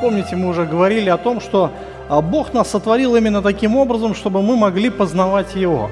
[0.00, 1.70] помните, мы уже говорили о том, что
[2.08, 5.90] а, Бог нас сотворил именно таким образом, чтобы мы могли познавать Его.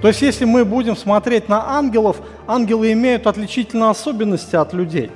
[0.00, 5.10] То есть, если мы будем смотреть на ангелов, ангелы имеют отличительные особенности от людей.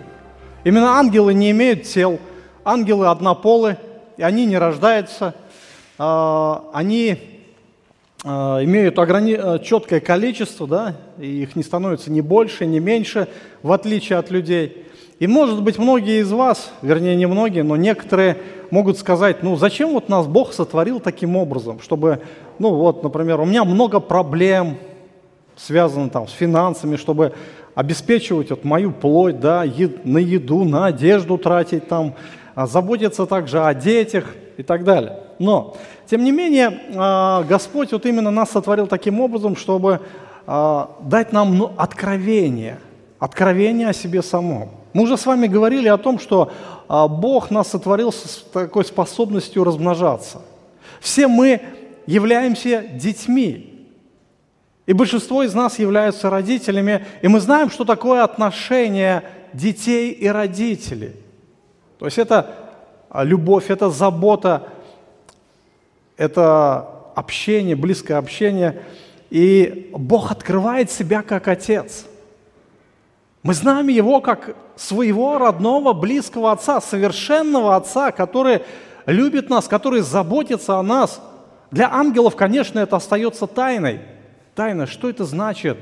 [0.64, 2.20] Именно ангелы не имеют тел,
[2.64, 3.78] ангелы однополы,
[4.16, 5.34] и они не рождаются,
[5.98, 7.18] а, они
[8.24, 9.62] а, имеют ограни...
[9.64, 13.28] четкое количество, да, и их не становится ни больше, ни меньше,
[13.62, 14.82] в отличие от людей–
[15.18, 18.36] и, может быть, многие из вас, вернее, не многие, но некоторые
[18.70, 22.20] могут сказать, ну, зачем вот нас Бог сотворил таким образом, чтобы,
[22.58, 24.76] ну, вот, например, у меня много проблем,
[25.56, 27.32] связанных там с финансами, чтобы
[27.74, 32.14] обеспечивать вот мою плоть, да, ед, на еду, на одежду тратить там,
[32.54, 35.20] а заботиться также о детях и так далее.
[35.38, 35.76] Но,
[36.06, 40.00] тем не менее, а, Господь вот именно нас сотворил таким образом, чтобы
[40.46, 42.78] а, дать нам ну, откровение,
[43.18, 44.70] откровение о себе самом.
[44.96, 46.50] Мы уже с вами говорили о том, что
[46.88, 50.40] а, Бог нас сотворил с такой способностью размножаться.
[51.00, 51.60] Все мы
[52.06, 53.86] являемся детьми.
[54.86, 59.22] И большинство из нас являются родителями, и мы знаем, что такое отношение
[59.52, 61.12] детей и родителей.
[61.98, 62.54] То есть это
[63.10, 64.66] а, любовь, это забота,
[66.16, 68.82] это общение, близкое общение.
[69.28, 72.06] И Бог открывает себя как Отец–
[73.46, 78.62] мы знаем Его как своего родного, близкого Отца, совершенного Отца, который
[79.06, 81.20] любит нас, который заботится о нас.
[81.70, 84.00] Для ангелов, конечно, это остается тайной.
[84.54, 85.78] Тайна, что это значит?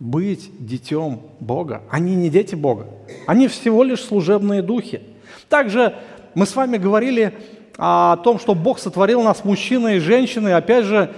[0.00, 1.82] Быть детем Бога.
[1.90, 2.86] Они не дети Бога.
[3.26, 5.02] Они всего лишь служебные духи.
[5.48, 5.94] Также
[6.34, 7.34] мы с вами говорили
[7.78, 11.12] о том, что Бог сотворил нас мужчиной и женщиной, опять же,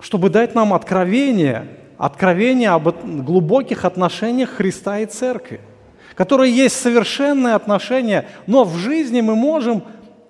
[0.00, 1.66] чтобы дать нам откровение–
[2.02, 2.88] откровение об
[3.24, 5.60] глубоких отношениях Христа и Церкви,
[6.14, 9.82] которые есть совершенные отношения, но в жизни мы можем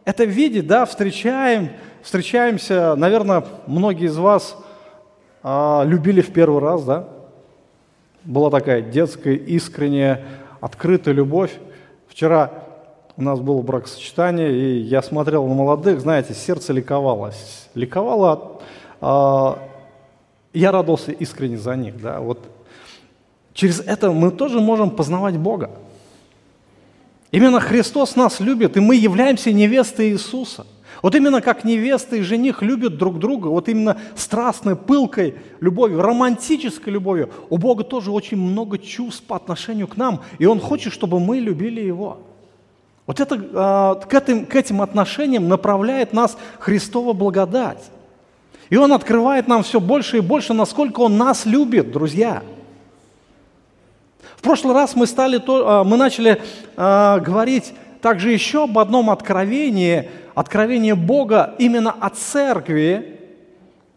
[0.04, 1.70] это видеть, да, встречаем,
[2.02, 4.56] встречаемся, наверное, многие из вас
[5.42, 7.08] а, любили в первый раз, да,
[8.24, 10.24] была такая детская, искренняя,
[10.60, 11.52] открытая любовь.
[12.08, 12.50] Вчера
[13.16, 17.32] у нас было бракосочетание, и я смотрел на молодых, знаете, сердце ликовало.
[17.74, 18.60] Ликовало
[19.00, 19.58] от,
[20.52, 22.00] я радовался искренне за них.
[22.00, 22.20] Да?
[22.20, 22.38] Вот
[23.54, 25.70] через это мы тоже можем познавать Бога.
[27.30, 30.66] Именно Христос нас любит, и мы являемся невестой Иисуса.
[31.00, 36.92] Вот именно как невеста и жених любят друг друга, вот именно страстной, пылкой любовью, романтической
[36.92, 41.18] любовью, у Бога тоже очень много чувств по отношению к нам, и Он хочет, чтобы
[41.18, 42.18] мы любили Его.
[43.06, 47.90] Вот это, а, к, этим, к этим отношениям направляет нас Христова благодать.
[48.70, 52.42] И Он открывает нам все больше и больше, насколько Он нас любит, друзья.
[54.42, 56.42] В прошлый раз мы, стали, а, мы начали
[56.76, 63.20] э, говорить также еще об одном откровении, откровении Бога именно о церкви.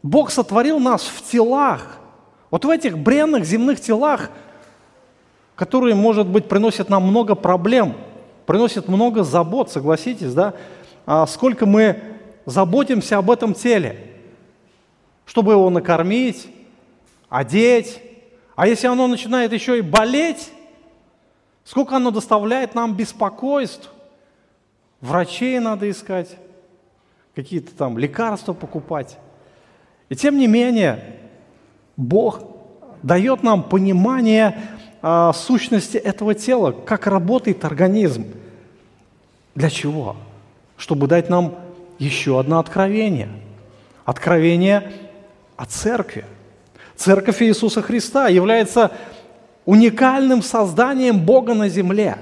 [0.03, 1.97] Бог сотворил нас в телах,
[2.51, 4.29] вот в этих бренных земных телах,
[5.55, 7.95] которые, может быть, приносят нам много проблем,
[8.45, 10.53] приносят много забот, согласитесь, да?
[11.07, 11.99] А сколько мы
[12.45, 14.11] заботимся об этом теле–
[15.25, 16.47] чтобы его накормить,
[17.29, 18.01] одеть.
[18.55, 20.51] А если оно начинает еще и болеть,
[21.65, 23.91] сколько оно доставляет нам беспокойств.
[25.01, 26.37] Врачей надо искать,
[27.35, 29.17] какие-то там лекарства покупать.
[30.07, 31.17] И тем не менее,
[31.97, 32.41] Бог
[33.03, 34.61] дает нам понимание
[35.01, 38.25] а, сущности этого тела, как работает организм.
[39.53, 40.15] Для чего?
[40.77, 41.55] Чтобы дать нам
[41.99, 43.29] еще одно откровение.
[44.05, 44.91] Откровение
[45.55, 46.25] о церкви.
[46.95, 48.91] Церковь Иисуса Христа является
[49.65, 52.17] уникальным созданием Бога на земле.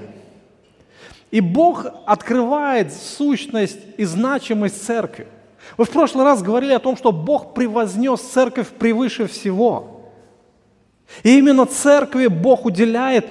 [1.30, 5.26] И Бог открывает сущность и значимость церкви.
[5.76, 10.12] Вы в прошлый раз говорили о том, что Бог превознес церковь превыше всего.
[11.22, 13.26] И именно церкви Бог уделяет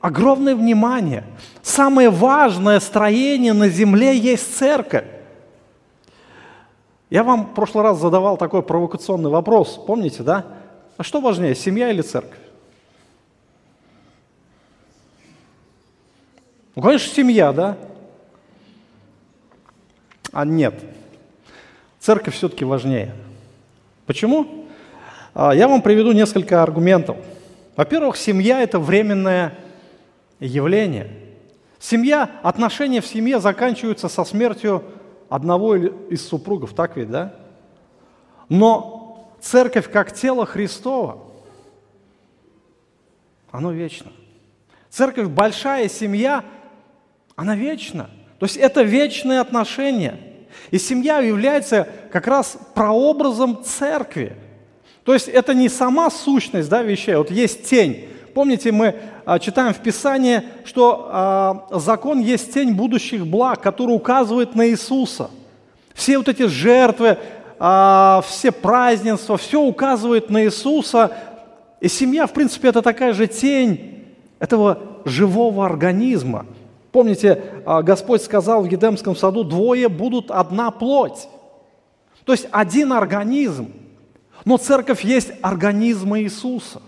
[0.00, 1.24] огромное внимание.
[1.62, 5.04] Самое важное строение на земле есть церковь.
[7.10, 10.46] Я вам в прошлый раз задавал такой провокационный вопрос, помните, да?
[10.96, 12.38] А что важнее, семья или церковь?
[16.76, 17.76] Ну, конечно, семья, да?
[20.32, 20.74] А нет.
[22.00, 23.14] Церковь все-таки важнее.
[24.06, 24.66] Почему?
[25.34, 27.16] А, я вам приведу несколько аргументов.
[27.76, 29.58] Во-первых, семья– это временное
[30.38, 31.10] явление.
[31.80, 34.84] Семья, отношения в семье заканчиваются со смертью
[35.28, 37.34] одного из супругов, так ведь, да?
[38.48, 39.03] Но
[39.44, 41.18] церковь как тело Христова,
[43.50, 44.10] оно вечно.
[44.90, 46.44] Церковь, большая семья,
[47.36, 48.10] она вечна.
[48.38, 50.18] То есть это вечные отношения.
[50.70, 54.36] И семья является как раз прообразом церкви.
[55.04, 58.08] То есть это не сама сущность да, вещей, вот есть тень.
[58.32, 58.96] Помните, мы
[59.26, 65.30] а, читаем в Писании, что а, закон есть тень будущих благ, который указывает на Иисуса.
[65.92, 67.18] Все вот эти жертвы,
[67.56, 71.16] все празднества, все указывает на Иисуса.
[71.80, 74.04] И семья, в принципе, это такая же тень
[74.38, 76.46] этого живого организма.
[76.92, 81.28] Помните, а, Господь сказал в Едемском саду, двое будут одна плоть.
[82.24, 83.72] То есть один организм.
[84.44, 86.80] Но церковь есть организм Иисуса.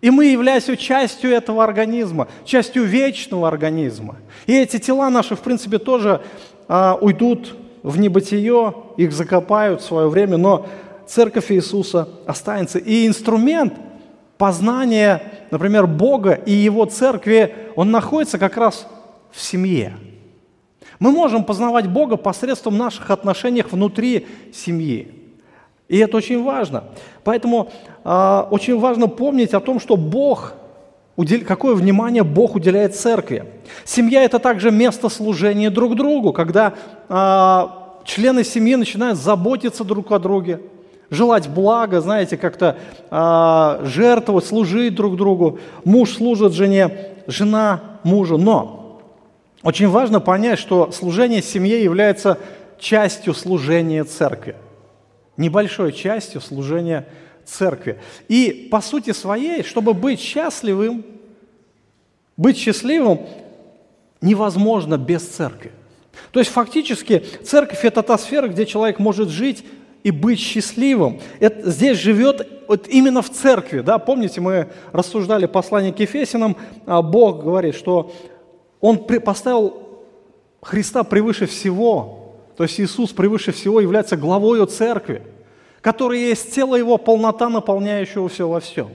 [0.00, 4.16] И мы являемся частью этого организма, частью вечного организма.
[4.46, 6.22] И эти тела наши, в принципе, тоже
[6.68, 7.56] а, уйдут
[7.86, 10.66] в небытие, их закопают в свое время, но
[11.06, 12.80] церковь Иисуса останется.
[12.80, 13.74] И инструмент
[14.38, 15.22] познания,
[15.52, 18.88] например, Бога и Его церкви, он находится как раз
[19.30, 19.94] в семье.
[20.98, 25.14] Мы можем познавать Бога посредством наших отношений внутри семьи.
[25.86, 26.84] И это очень важно.
[27.22, 27.70] Поэтому
[28.02, 30.54] э, очень важно помнить о том, что Бог.
[31.46, 33.44] Какое внимание Бог уделяет церкви.
[33.84, 36.74] Семья– это также место служения друг другу, когда
[37.08, 37.66] э,
[38.04, 40.60] члены семьи начинают заботиться друг о друге,
[41.10, 42.76] желать блага, знаете, как-то
[43.10, 45.58] э, жертвовать, служить друг другу.
[45.84, 48.36] Муж служит жене, жена мужу.
[48.36, 49.00] Но
[49.62, 52.38] очень важно понять, что служение семье является
[52.78, 54.56] частью служения церкви
[55.36, 57.16] небольшой частью служения церкви.
[58.28, 61.04] И по сути своей, чтобы быть счастливым,
[62.36, 63.20] быть счастливым
[64.20, 65.72] невозможно без церкви.
[66.32, 69.64] То есть фактически церковь– это та сфера, где человек может жить
[70.02, 71.20] и быть счастливым.
[71.40, 73.80] Это, здесь живет вот именно в церкви.
[73.80, 73.98] Да?
[73.98, 76.56] Помните, мы рассуждали послание к Ефесинам,
[76.86, 78.12] а Бог говорит, что
[78.80, 79.82] Он поставил
[80.62, 85.22] Христа превыше всего, то есть Иисус превыше всего является главою церкви,
[85.86, 88.88] которая есть тело Его, полнота, наполняющего все во всем.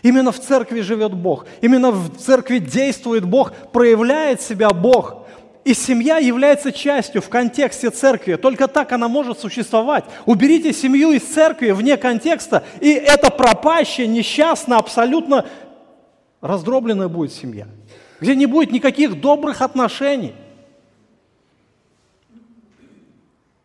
[0.00, 5.26] Именно в церкви живет Бог, именно в церкви действует Бог, проявляет себя Бог.
[5.62, 8.36] И семья является частью в контексте церкви.
[8.36, 10.04] Только так она может существовать.
[10.24, 15.44] Уберите семью из церкви вне контекста, и это пропащая, несчастная, абсолютно
[16.40, 17.66] раздробленная будет семья,
[18.22, 20.32] где не будет никаких добрых отношений.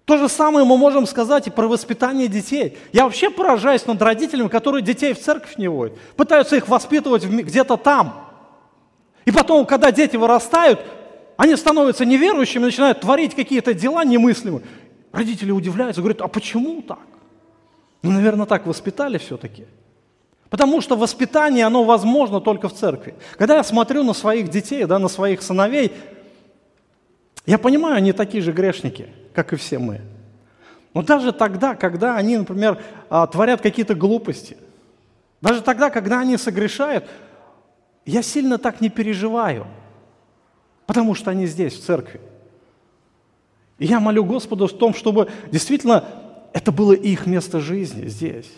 [0.08, 2.78] То же самое мы можем сказать и про воспитание детей.
[2.94, 7.76] Я вообще поражаюсь над родителями, которые детей в церковь не водят, пытаются их воспитывать где-то
[7.76, 8.26] там.
[9.26, 10.80] И потом, когда дети вырастают,
[11.36, 14.64] они становятся неверующими, начинают творить какие-то дела немыслимые.
[15.12, 17.06] Родители удивляются, говорят, а почему так?
[18.02, 19.66] Ну, наверное, так воспитали все-таки.
[20.50, 23.14] Потому что воспитание, оно возможно только в церкви.
[23.38, 25.92] Когда я смотрю на своих детей, да, на своих сыновей,
[27.46, 30.02] я понимаю, они такие же грешники, как и все мы.
[30.96, 34.58] Но даже тогда, когда они, например, а, творят какие-то глупости,
[35.42, 37.06] даже тогда, когда они согрешают,
[38.04, 39.68] я сильно так не переживаю,
[40.88, 42.20] потому что они здесь, в церкви.
[43.78, 46.04] И я молю Господа в том, чтобы действительно
[46.52, 48.52] это было их место жизни здесь,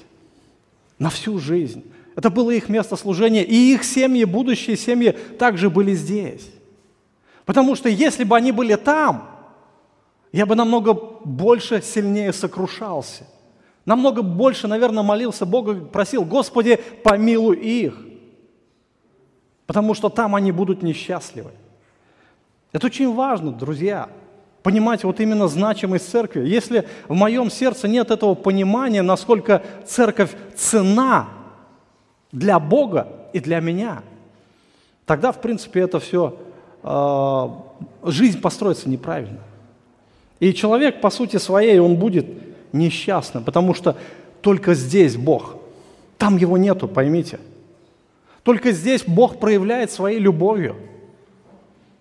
[0.98, 1.84] на всю жизнь.
[2.16, 6.50] Это было их место служения, и их семьи, будущие семьи также были здесь.
[7.44, 9.39] Потому что если бы они были там,
[10.32, 13.26] я бы намного больше, сильнее сокрушался.
[13.86, 18.06] Намного больше, наверное, молился Богу, просил, Господи, помилуй их.
[19.66, 21.52] Потому что там они будут несчастливы.
[22.72, 24.10] Это очень важно, друзья,
[24.62, 26.48] понимать вот именно значимость церкви.
[26.48, 31.30] Если в моем сердце нет этого понимания, насколько церковь цена
[32.32, 34.04] для Бога и для меня,
[35.06, 36.38] тогда, в принципе, это все
[36.84, 37.48] э,
[38.04, 39.40] жизнь построится неправильно.
[40.40, 42.26] И человек, по сути своей, он будет
[42.72, 43.98] несчастным, потому что
[44.42, 45.58] только здесь Бог.
[46.18, 47.40] Там его нету, поймите.
[48.44, 50.76] Только здесь Бог проявляет своей любовью.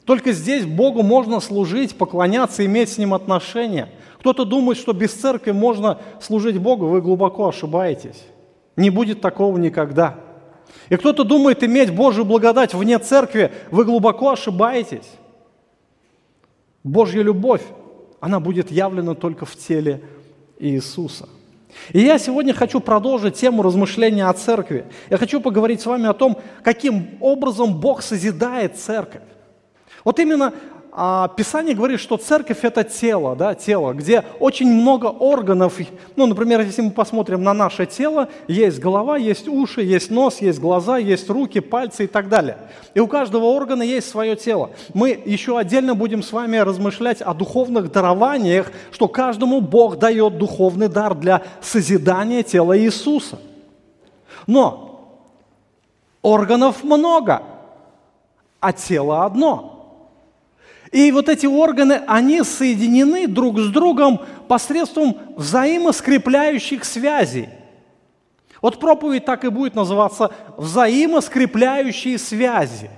[0.05, 3.91] Только здесь Богу можно служить, поклоняться, иметь с Ним отношения.
[4.21, 8.25] Кто-то думает, что без церкви можно служить Богу, вы глубоко ошибаетесь.
[8.77, 10.19] Не будет такого никогда.
[10.89, 15.11] И кто-то думает иметь Божью благодать вне церкви, вы глубоко ошибаетесь.
[16.85, 17.63] Божья любовь,
[18.21, 20.03] она будет явлена только в теле
[20.59, 21.29] Иисуса.
[21.93, 24.87] И я сегодня хочу продолжить тему размышления о церкви.
[25.11, 29.23] Я хочу поговорить с вами о том, каким образом Бог созидает церковь.
[30.05, 30.55] Вот именно
[31.01, 35.79] а Писание говорит, что церковь– это тело, да, тело, где очень много органов.
[36.17, 40.59] Ну, например, если мы посмотрим на наше тело, есть голова, есть уши, есть нос, есть
[40.59, 42.59] глаза, есть руки, пальцы и так далее.
[42.95, 44.71] И у каждого органа есть свое тело.
[44.93, 50.89] Мы еще отдельно будем с вами размышлять о духовных дарованиях, что каждому Бог дает духовный
[50.89, 53.39] дар для созидания тела Иисуса.
[54.49, 55.23] Но
[56.23, 57.45] органов много,
[58.59, 59.77] а тело одно–
[60.93, 67.49] и вот эти органы, они соединены друг с другом посредством взаимоскрепляющих связей.
[68.63, 72.91] Вот проповедь так и будет называться «взаимоскрепляющие связи».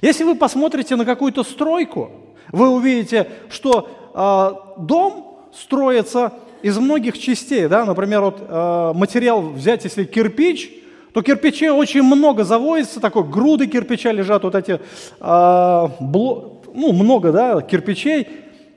[0.00, 2.10] Если вы посмотрите на какую-то стройку,
[2.52, 7.66] вы увидите, что э, дом строится из многих частей.
[7.66, 7.84] Да?
[7.84, 10.70] Например, вот, э, материал взять, если кирпич,
[11.12, 14.80] то кирпичей очень много заводится, такой груды кирпича лежат, вот эти
[15.20, 18.28] э, бло, ну, много, да, кирпичей,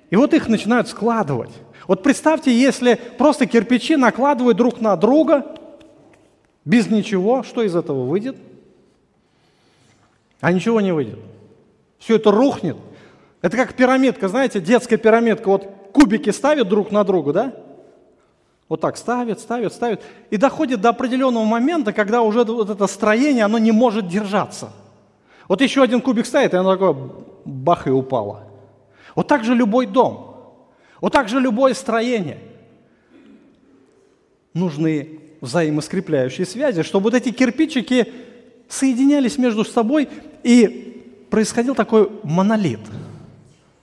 [0.09, 1.51] и вот их начинают складывать.
[1.87, 5.45] Вот представьте, если просто кирпичи накладывают друг на друга,
[6.65, 8.37] без ничего, что из этого выйдет?
[10.39, 11.19] А ничего не выйдет.
[11.99, 12.77] Все это рухнет.
[13.41, 15.47] Это как пирамидка, знаете, детская пирамидка.
[15.47, 17.53] Вот кубики ставят друг на друга, да?
[18.69, 20.01] Вот так ставят, ставят, ставят.
[20.29, 24.71] И доходит до определенного момента, когда уже вот это строение, оно не может держаться.
[25.47, 26.95] Вот еще один кубик ставит, и оно такое
[27.45, 28.43] бах и упало.
[29.15, 30.35] Вот так же любой дом,
[31.01, 32.39] вот так же любое строение.
[34.53, 38.13] Нужны взаимоскрепляющие связи, чтобы вот эти кирпичики
[38.69, 40.07] соединялись между собой
[40.43, 42.79] и происходил такой монолит.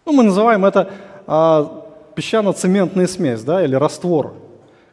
[0.07, 0.91] Ну, мы называем это
[1.27, 4.35] а, песчано-цементная смесь, да, или раствор,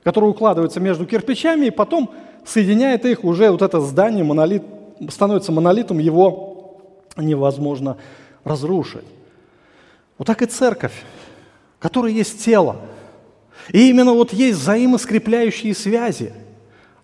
[0.03, 2.11] который укладывается между кирпичами и потом
[2.45, 4.63] соединяет их уже вот это здание, монолит,
[5.09, 6.81] становится монолитом, его
[7.15, 7.97] невозможно
[8.47, 9.05] разрушить.
[10.17, 10.93] Вот так и церковь,
[11.79, 12.81] которая есть тело.
[13.71, 16.33] И именно вот есть взаимоскрепляющие связи,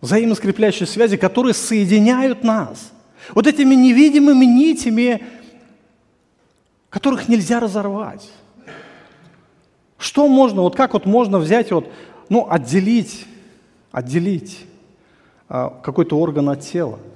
[0.02, 2.92] взаимоскрепляющие связи, которые соединяют нас.
[3.34, 5.24] Вот этими невидимыми нитями,
[6.90, 8.30] которых нельзя разорвать.
[9.98, 11.90] Что можно, вот как вот можно взять, вот,
[12.30, 13.26] ну, отделить,
[13.92, 14.66] отделить
[15.48, 17.00] а, какой-то орган от тела–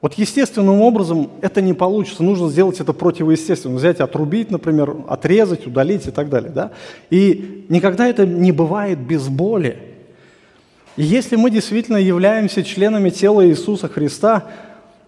[0.00, 6.06] вот естественным образом это не получится, нужно сделать это противоестественно, взять, отрубить, например, отрезать, удалить
[6.06, 6.50] и так далее.
[6.50, 6.70] Да?
[7.10, 9.78] И никогда это не бывает без боли.
[10.96, 14.44] И если мы действительно являемся членами тела Иисуса Христа,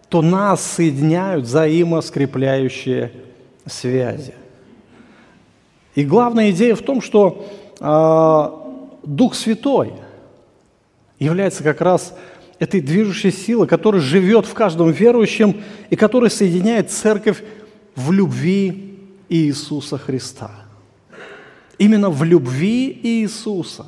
[0.08, 3.12] то нас соединяют взаимоскрепляющие
[3.66, 4.34] связи.
[5.94, 7.46] И главная идея в том, что
[7.80, 9.92] э, Дух Святой
[11.20, 12.14] является как раз
[12.60, 17.42] этой движущей силы, которая живет в каждом верующем и которая соединяет церковь
[17.96, 18.98] в любви
[19.30, 20.50] Иисуса Христа.
[21.78, 23.86] Именно в любви Иисуса.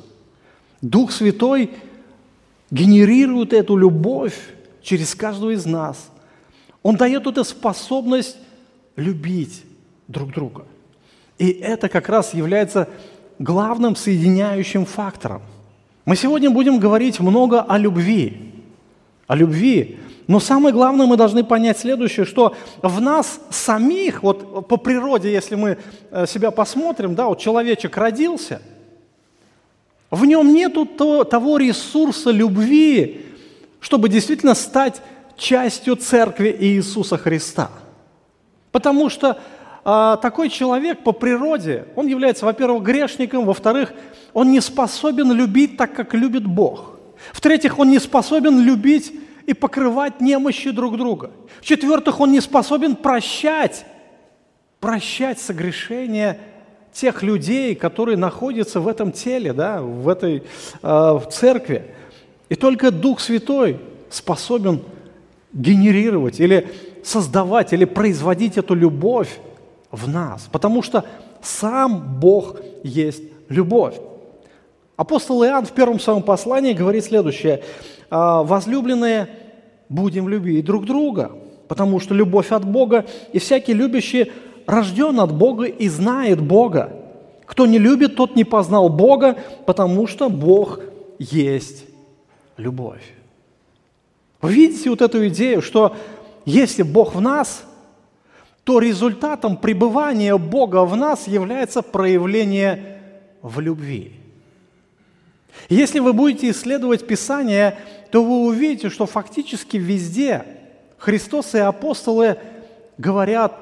[0.81, 1.69] Дух Святой
[2.71, 4.37] генерирует эту любовь
[4.81, 6.09] через каждого из нас.
[6.81, 8.37] Он дает эту способность
[8.95, 9.63] любить
[10.07, 10.65] друг друга.
[11.37, 12.89] И это как раз является
[13.37, 15.43] главным соединяющим фактором.
[16.05, 18.52] Мы сегодня будем говорить много о любви
[19.33, 19.97] о любви.
[20.27, 25.55] Но самое главное, мы должны понять следующее, что в нас самих, вот по природе, если
[25.55, 25.77] мы
[26.11, 28.61] э, себя посмотрим, да, вот человечек родился,
[30.11, 33.25] в нем нету того ресурса любви,
[33.79, 35.01] чтобы действительно стать
[35.35, 37.71] частью церкви Иисуса Христа.
[38.71, 39.39] Потому что
[39.83, 43.93] а, такой человек по природе, он является, во-первых, грешником, во-вторых,
[44.33, 46.92] он не способен любить так, как любит Бог.
[47.31, 49.13] В-третьих, он не способен любить
[49.45, 51.31] и покрывать немощи друг друга.
[51.61, 53.85] В-четвертых, он не способен прощать,
[54.79, 56.39] прощать согрешения
[56.91, 60.43] тех людей, которые находятся в этом теле, да, в этой э,
[60.81, 61.85] в церкви.
[62.49, 64.81] И только Дух Святой способен
[65.53, 66.69] генерировать или
[67.03, 69.39] создавать, или производить эту любовь
[69.91, 71.05] в нас, потому что
[71.41, 73.95] сам Бог есть любовь.
[74.95, 77.63] Апостол Иоанн в первом своем послании говорит следующее.
[78.11, 79.27] «А, «Возлюбленные,
[79.89, 81.31] будем любить друг друга,
[81.67, 84.31] потому что любовь от Бога, и всякий любящий
[84.67, 86.93] рожден от Бога и знает Бога.
[87.45, 90.79] Кто не любит, тот не познал Бога, потому что Бог
[91.17, 91.85] есть
[92.57, 93.03] любовь».
[94.41, 95.95] Вы видите вот эту идею, что
[96.45, 97.63] если Бог в нас,
[98.63, 102.99] то результатом пребывания Бога в нас является проявление
[103.41, 104.17] в любви–
[105.69, 107.77] если вы будете исследовать Писание,
[108.11, 110.45] то вы увидите, что фактически везде
[110.97, 112.37] Христос и апостолы
[112.97, 113.53] говорят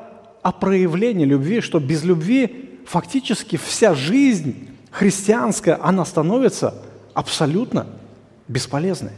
[0.42, 6.76] о проявлении любви, что без любви фактически вся жизнь христианская, она становится
[7.14, 7.88] абсолютно
[8.48, 9.14] бесполезной.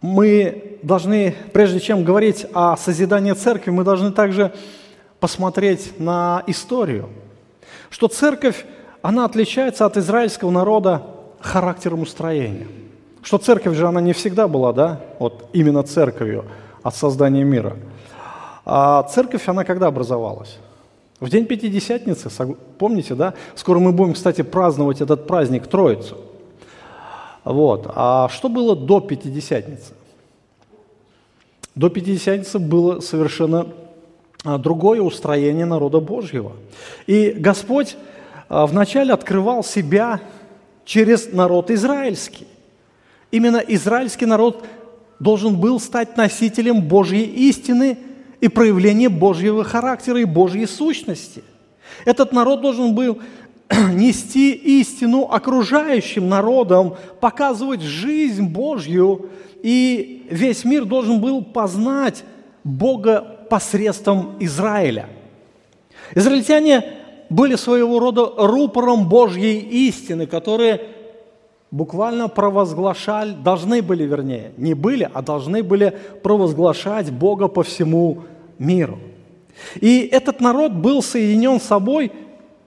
[0.00, 4.54] Мы должны, прежде чем говорить о созидании церкви, мы должны также
[5.18, 7.08] посмотреть на историю,
[7.90, 8.64] что церковь,
[9.02, 11.02] она отличается от израильского народа
[11.40, 12.66] характером устроения.
[13.22, 16.44] Что церковь же, она не всегда была, да, вот именно церковью
[16.82, 17.76] от создания мира.
[18.64, 20.58] А церковь, она когда образовалась?
[21.20, 22.30] В день Пятидесятницы,
[22.78, 23.34] помните, да?
[23.56, 26.16] Скоро мы будем, кстати, праздновать этот праздник Троицу.
[27.44, 27.90] Вот.
[27.94, 29.94] А что было до Пятидесятницы?
[31.74, 33.66] До Пятидесятницы было совершенно
[34.44, 36.52] а, другое устроение народа Божьего.
[37.06, 37.96] И Господь
[38.48, 40.20] вначале открывал себя
[40.84, 42.46] через народ израильский.
[43.30, 44.64] Именно израильский народ
[45.20, 47.98] должен был стать носителем Божьей истины
[48.40, 51.42] и проявления Божьего характера и Божьей сущности.
[52.04, 53.18] Этот народ должен был
[53.92, 59.28] нести истину окружающим народам, показывать жизнь Божью,
[59.62, 62.24] и весь мир должен был познать
[62.64, 65.08] Бога посредством Израиля.
[66.14, 66.97] Израильтяне
[67.30, 70.80] были своего рода рупором Божьей истины, которые
[71.70, 78.24] буквально провозглашали, должны были, вернее, не были, а должны были провозглашать Бога по всему
[78.58, 78.98] миру.
[79.80, 82.12] И этот народ был соединен с собой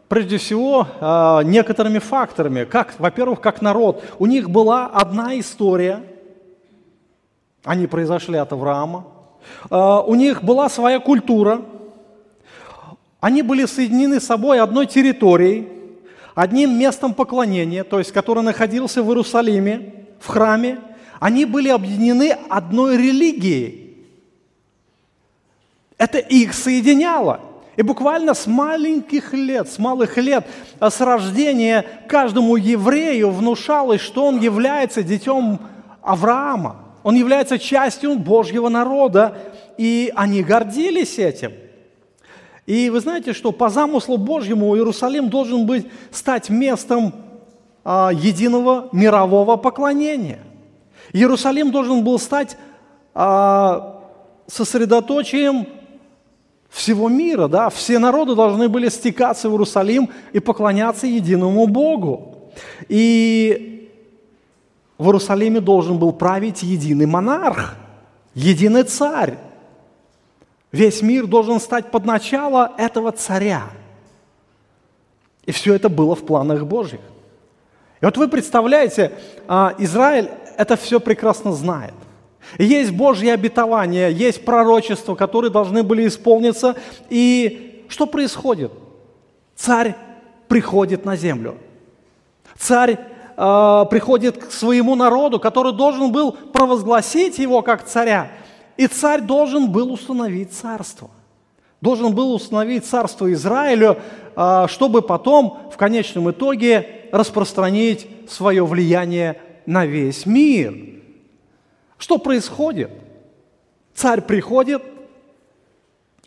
[0.08, 2.66] прежде всего а, некоторыми факторами.
[2.66, 4.04] Как, во-первых, как народ.
[4.20, 6.04] У них была одна история.
[7.64, 9.06] Они произошли от Авраама.
[9.70, 11.62] А, у них была своя культура.
[13.22, 15.70] Они были соединены с собой одной территорией–
[16.36, 20.80] одним местом поклонения, то есть который находился в Иерусалиме, в храме,
[21.20, 23.96] они были объединены одной религией.
[25.98, 27.42] Это их соединяло.
[27.76, 30.48] И буквально с маленьких лет, с малых лет,
[30.80, 35.60] а с рождения каждому еврею внушалось, что он является детем
[36.02, 36.78] Авраама.
[37.04, 39.38] Он является частью Божьего народа,
[39.78, 41.52] и они гордились этим–
[42.66, 47.14] и вы знаете, что по замыслу Божьему Иерусалим должен быть, стать местом
[47.84, 50.40] а, единого мирового поклонения.
[51.14, 52.58] Иерусалим должен был стать
[53.14, 54.02] а,
[54.48, 55.68] сосредоточием
[56.70, 62.52] всего мира, да, все народы должны были стекаться в Иерусалим и поклоняться единому Богу.
[62.88, 63.90] И
[64.98, 67.76] в Иерусалиме должен был править единый монарх,
[68.36, 69.38] единый царь,
[70.72, 73.70] Весь мир должен стать под начало этого царя.
[75.46, 77.02] И все это было в планах Божьих.
[78.00, 79.12] И вот вы представляете,
[79.48, 81.94] а, Израиль это все прекрасно знает.
[82.58, 86.76] Есть Божье обетование, есть пророчества, которые должны были исполниться.
[87.10, 88.72] И что происходит?
[89.56, 89.96] Царь
[90.48, 91.58] приходит на землю.
[92.58, 92.98] Царь
[93.38, 98.32] э, приходит к своему народу, который должен был провозгласить его как царя.
[98.78, 101.10] И царь должен был установить царство.
[101.82, 103.98] Должен был установить царство Израилю,
[104.36, 110.76] а, чтобы потом в конечном итоге распространить свое влияние на весь мир.
[111.98, 112.92] Что происходит?
[113.94, 114.84] Царь приходит,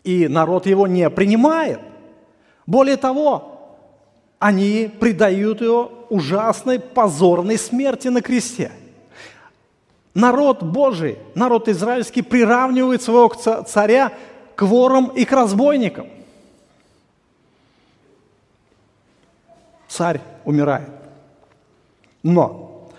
[0.03, 1.79] и народ его не принимает.
[2.67, 3.77] Более того,
[4.39, 8.71] они предают его ужасной позорной смерти на кресте–
[10.15, 14.11] народ Божий, народ израильский приравнивает своего царя
[14.55, 16.07] к ворам и к разбойникам.
[19.87, 20.89] Царь умирает.
[22.23, 22.89] Но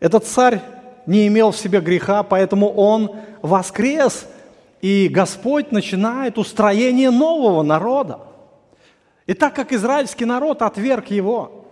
[0.00, 0.60] этот царь
[1.06, 4.26] не имел в себе греха, поэтому он воскрес,
[4.82, 8.20] и Господь начинает устроение нового народа.
[9.26, 11.64] И так как израильский народ отверг его,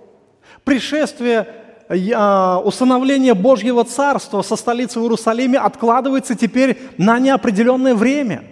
[0.65, 1.49] пришествие
[1.89, 8.45] установление Божьего Царства со столицы в Иерусалиме откладывается теперь на неопределенное время.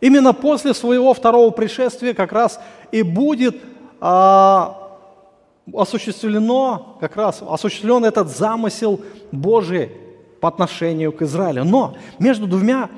[0.00, 2.60] Именно после своего второго пришествия как раз
[2.92, 3.56] и будет
[3.98, 4.98] а,
[5.74, 9.00] осуществлено, как раз осуществлен этот замысел
[9.32, 9.90] Божий
[10.40, 11.64] по отношению к Израилю.
[11.64, 12.90] Но между двумя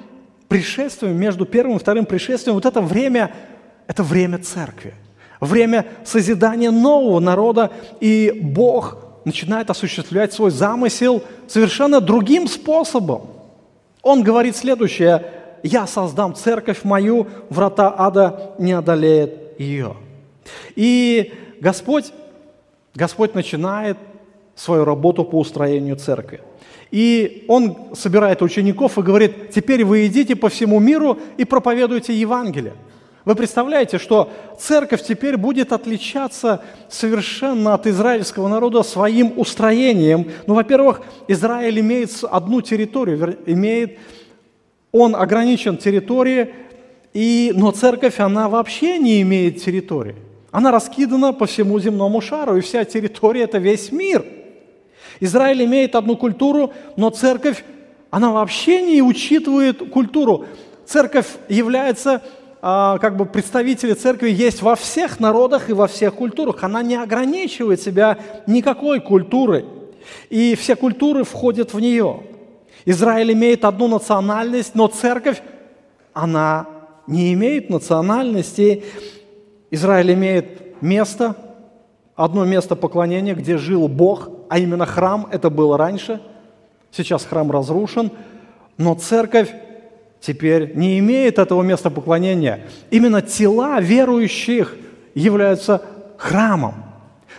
[0.48, 3.32] пришествиями, между первым и вторым пришествием, вот это время,
[3.86, 4.94] это время церкви,
[5.40, 13.28] время созидания нового народа, и Бог начинает осуществлять свой замысел совершенно другим способом.
[14.02, 15.24] Он говорит следующее,
[15.62, 19.96] «Я создам церковь мою, врата ада не одолеет ее».
[20.76, 22.12] И Господь,
[22.94, 23.96] Господь начинает
[24.54, 26.40] свою работу по устроению церкви.
[26.90, 32.74] И он собирает учеников и говорит, теперь вы идите по всему миру и проповедуйте Евангелие.
[33.28, 40.30] Вы представляете, что церковь теперь будет отличаться совершенно от израильского народа своим устроением.
[40.46, 43.98] Ну, во-первых, Израиль имеет одну территорию, имеет,
[44.92, 46.54] он ограничен территорией,
[47.12, 50.16] и, но церковь, она вообще не имеет территории.
[50.50, 54.24] Она раскидана по всему земному шару, и вся территория– это весь мир.
[55.20, 57.62] Израиль имеет одну культуру, но церковь,
[58.08, 60.46] она вообще не учитывает культуру.
[60.86, 62.22] Церковь является
[62.60, 66.64] как бы представители церкви есть во всех народах и во всех культурах.
[66.64, 69.64] Она не ограничивает себя никакой культурой.
[70.30, 72.22] И все культуры входят в нее.
[72.84, 75.42] Израиль имеет одну национальность, но церковь,
[76.12, 76.66] она
[77.06, 78.84] не имеет национальности.
[79.70, 81.36] Израиль имеет место,
[82.16, 86.20] одно место поклонения, где жил Бог, а именно храм, это было раньше.
[86.90, 88.10] Сейчас храм разрушен,
[88.78, 89.54] но церковь
[90.20, 92.60] теперь не имеет этого места поклонения.
[92.90, 94.76] Именно тела верующих
[95.14, 95.82] являются
[96.16, 96.74] храмом.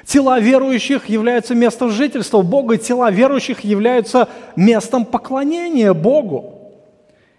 [0.05, 6.71] Тела верующих являются местом жительства Бога, и тела верующих являются местом поклонения Богу.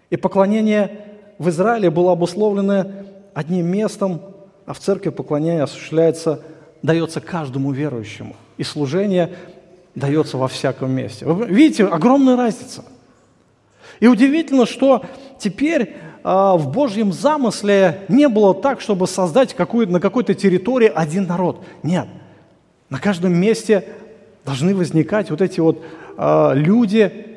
[0.09, 1.05] И поклонение
[1.37, 2.85] в Израиле было обусловлено
[3.33, 4.21] одним местом,
[4.65, 6.41] а в церкви поклонение осуществляется,
[6.83, 8.35] дается каждому верующему.
[8.57, 9.33] И служение
[9.95, 11.25] дается во всяком месте.
[11.25, 12.83] Вы видите, огромная разница–
[14.01, 15.05] и удивительно, что
[15.37, 21.27] теперь э, в Божьем замысле не было так, чтобы создать какую, на какой-то территории один
[21.27, 21.63] народ.
[21.83, 22.07] Нет.
[22.89, 23.87] На каждом месте
[24.43, 25.83] должны возникать вот эти вот
[26.17, 27.27] э, люди,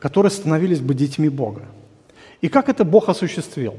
[0.00, 1.62] которые становились бы детьми Бога.
[2.40, 3.76] И как это Бог осуществил?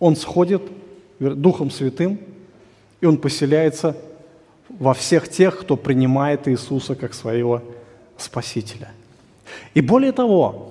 [0.00, 0.62] Он сходит
[1.20, 2.18] Духом Святым,
[3.00, 3.96] и Он поселяется
[4.68, 7.62] во всех тех, кто принимает Иисуса как своего
[8.16, 8.90] Спасителя.
[9.74, 10.67] И более того,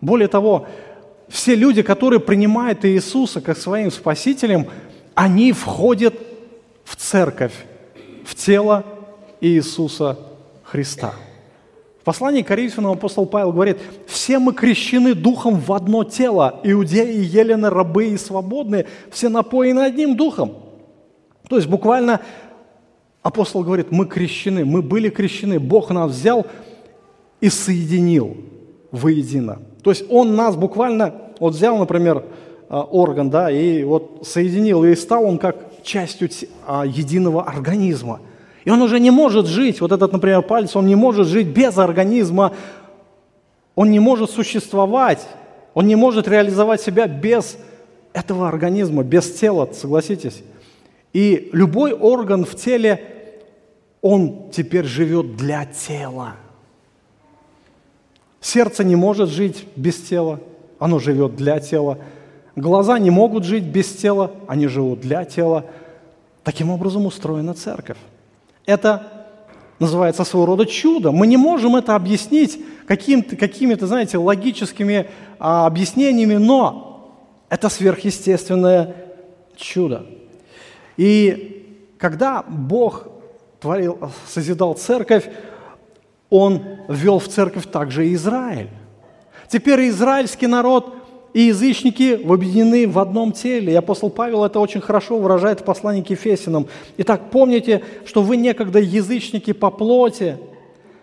[0.00, 0.66] более того,
[1.28, 4.66] все люди, которые принимают Иисуса как своим Спасителем,
[5.14, 6.14] они входят
[6.84, 7.52] в церковь,
[8.24, 8.84] в тело
[9.40, 10.18] Иисуса
[10.64, 11.14] Христа.
[12.00, 17.68] В послании Коринфянам апостол Павел говорит, все мы крещены духом в одно тело, иудеи, елены,
[17.68, 20.54] рабы и свободные, все напоены одним духом.
[21.48, 22.20] То есть буквально
[23.22, 26.46] апостол говорит, мы крещены, мы были крещены, Бог нас взял
[27.40, 28.36] и соединил
[28.90, 29.60] воедино.
[29.82, 32.24] То есть он нас буквально, вот взял, например,
[32.68, 36.28] а, орган, да, и вот соединил, и стал он как частью
[36.66, 38.20] а, единого организма.
[38.64, 41.78] И он уже не может жить, вот этот, например, палец, он не может жить без
[41.78, 42.52] организма,
[43.74, 45.26] он не может существовать,
[45.74, 47.56] он не может реализовать себя без
[48.12, 50.42] этого организма, без тела, согласитесь.
[51.12, 53.04] И любой орган в теле,
[54.00, 56.36] он теперь живет для тела.
[58.40, 60.40] Сердце не может жить без тела,
[60.78, 61.98] оно живет для тела.
[62.56, 65.66] Глаза не могут жить без тела, они живут для тела.
[66.42, 67.98] Таким образом устроена церковь.
[68.64, 69.28] Это
[69.78, 71.12] называется своего рода чудо.
[71.12, 77.16] Мы не можем это объяснить каким-то, какими-то, знаете, логическими а, объяснениями, но
[77.48, 78.94] это сверхъестественное
[79.56, 80.06] чудо.
[80.96, 83.08] И когда Бог
[83.60, 85.28] творил, созидал церковь,
[86.30, 88.70] он ввел в церковь также Израиль.
[89.48, 90.94] Теперь израильский народ
[91.34, 93.72] и язычники объединены в одном теле.
[93.72, 96.68] И апостол Павел это очень хорошо выражает в послании к Ефесинам.
[96.98, 100.38] Итак, помните, что вы некогда язычники по плоти,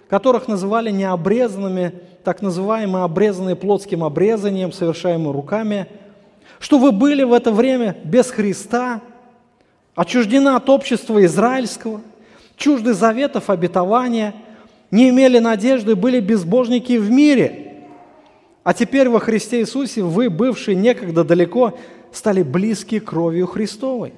[0.10, 5.88] которых называли необрезанными, так называемые обрезанные плотским обрезанием, совершаемые руками,
[6.60, 9.02] что вы были в это время без Христа,
[9.96, 12.02] отчуждены от общества израильского,
[12.56, 14.34] чужды заветов обетования–
[14.92, 17.86] не имели надежды, были безбожники в мире.
[18.64, 21.78] А теперь во Христе Иисусе вы, бывшие некогда далеко,
[22.12, 24.14] стали близки кровью Христовой.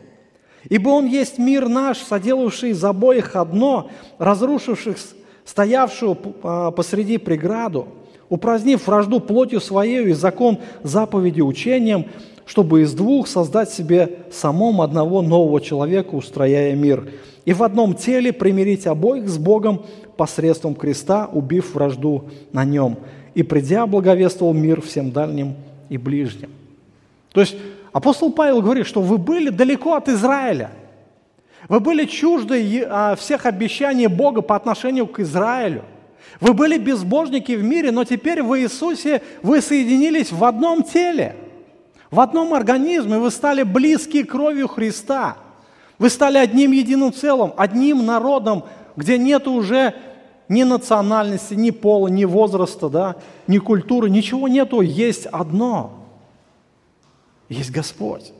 [0.67, 4.97] Ибо Он есть мир наш, соделавший из обоих одно, разрушивших
[5.45, 7.87] стоявшую а, посреди преграду,
[8.29, 12.05] упразднив вражду плотью своей и закон заповеди учением,
[12.45, 17.09] чтобы из двух создать себе самом одного нового человека, устрояя мир,
[17.45, 19.85] и в одном теле примирить обоих с Богом
[20.19, 22.97] посредством креста, убив вражду на нем,
[23.35, 25.55] и придя, благовествовал мир всем дальним
[25.87, 26.49] и ближним.
[27.31, 27.55] То есть
[27.93, 30.71] апостол Павел говорит, что вы были далеко от Израиля.
[31.69, 35.83] Вы были чужды а, всех обещаний Бога по отношению к Израилю.
[36.41, 41.37] Вы были безбожники в мире, но теперь в Иисусе вы соединились в одном теле,
[42.11, 45.37] в одном организме, вы стали близки кровью Христа.
[45.97, 48.63] Вы стали одним единым целым, одним народом,
[48.95, 49.93] где нет уже
[50.49, 53.15] ни национальности, ни пола, ни возраста, да,
[53.47, 55.93] ни культуры, ничего нету, есть одно.
[57.47, 58.33] Есть Господь.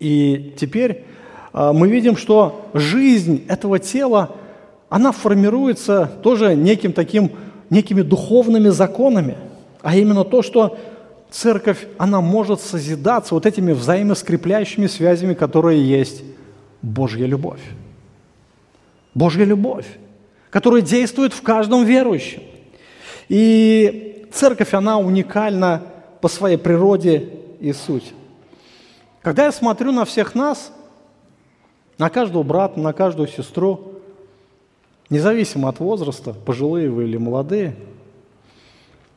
[0.00, 1.04] И теперь
[1.52, 4.34] э, мы видим, что жизнь этого тела,
[4.88, 7.32] она формируется тоже неким таким,
[7.70, 9.36] некими духовными законами,
[9.82, 10.78] а именно то, что
[11.30, 16.22] церковь, она может созидаться вот этими взаимоскрепляющими связями, которые есть
[16.80, 17.60] Божья любовь.
[19.14, 19.86] Божья любовь,
[20.58, 22.42] которая действует в каждом верующем.
[23.28, 25.82] И церковь, она уникальна
[26.20, 27.28] по своей природе
[27.60, 28.12] и сути.
[29.22, 30.72] Когда я смотрю на всех нас,
[31.96, 34.00] на каждого брата, на каждую сестру,
[35.10, 37.76] независимо от возраста, пожилые вы или молодые,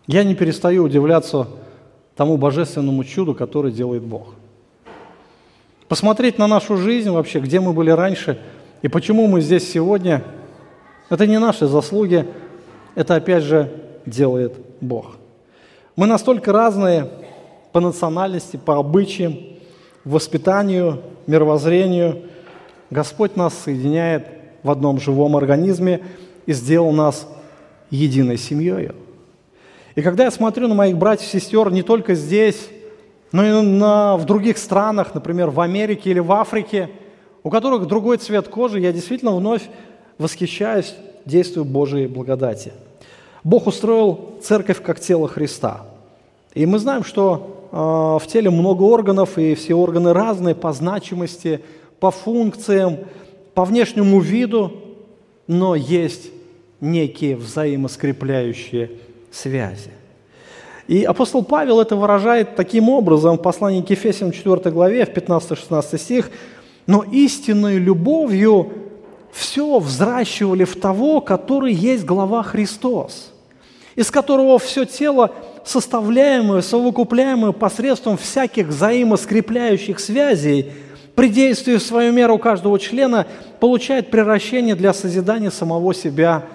[0.06, 1.48] я не перестаю удивляться
[2.16, 4.36] тому божественному чуду, которое делает Бог.
[5.88, 8.40] Посмотреть на нашу жизнь вообще, где мы были раньше
[8.84, 10.24] и почему мы здесь сегодня,
[11.12, 12.26] это не наши заслуги,
[12.96, 13.70] это опять же
[14.06, 15.18] делает Бог.
[15.96, 17.10] Мы настолько разные
[17.74, 19.38] по национальности, по обычаям,
[20.06, 22.24] воспитанию, мировоззрению.
[22.90, 24.26] Господь нас соединяет
[24.64, 26.02] в одном живом организме
[26.46, 27.28] и сделал нас
[27.90, 28.92] единой семьей.
[29.96, 32.70] И когда я смотрю на моих братьев и сестер не только здесь,
[33.34, 36.90] но и на, в других странах, например, в Америке или в Африке,
[37.44, 39.64] у которых другой цвет кожи, я действительно вновь
[40.22, 40.94] восхищаюсь
[41.26, 42.72] действию Божией благодати.
[43.44, 45.86] Бог устроил церковь как тело Христа.
[46.54, 47.76] И мы знаем, что э,
[48.24, 51.62] в теле много органов, и все органы разные по значимости,
[52.00, 53.00] по функциям,
[53.54, 54.72] по внешнему виду,
[55.48, 56.30] но есть
[56.80, 58.92] некие взаимоскрепляющие
[59.32, 59.92] связи.
[60.88, 65.98] И апостол Павел это выражает таким образом в послании к Ефесям 4 главе, в 15-16
[65.98, 66.32] стих.
[66.86, 68.72] «Но истинной любовью
[69.32, 73.32] все взращивали в того, который есть глава Христос,
[73.96, 75.34] из которого все тело,
[75.66, 80.72] составляемое, совокупляемое посредством всяких взаимоскрепляющих связей,
[81.16, 83.28] при действии в свою меру каждого члена
[83.60, 86.46] получает превращение для созидания самого себя